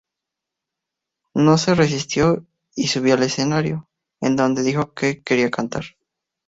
No 1.35 1.59
se 1.59 1.75
resistió 1.75 2.43
y 2.73 2.87
subió 2.87 3.13
al 3.13 3.21
escenario, 3.21 3.87
en 4.19 4.35
donde 4.35 4.63
dijo 4.63 4.95
que 4.95 5.21
quería 5.21 5.51
cantar. 5.51 5.83